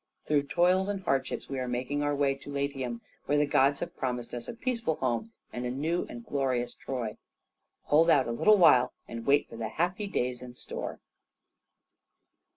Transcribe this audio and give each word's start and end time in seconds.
Through 0.25 0.47
toils 0.47 0.87
and 0.87 1.01
hardships 1.03 1.47
we 1.47 1.59
are 1.59 1.67
making 1.67 2.01
our 2.01 2.15
way 2.15 2.33
to 2.33 2.49
Latium, 2.51 3.01
where 3.27 3.37
the 3.37 3.45
gods 3.45 3.81
have 3.81 3.95
promised 3.95 4.33
us 4.33 4.47
a 4.47 4.55
peaceful 4.55 4.95
home 4.95 5.31
and 5.53 5.63
a 5.63 5.69
new 5.69 6.07
and 6.09 6.25
glorious 6.25 6.73
Troy. 6.73 7.17
Hold 7.83 8.09
out 8.09 8.25
a 8.27 8.31
little 8.31 8.57
while, 8.57 8.93
and 9.07 9.27
wait 9.27 9.47
for 9.47 9.57
the 9.57 9.69
happy 9.69 10.07
days 10.07 10.41
in 10.41 10.55
store." 10.55 10.99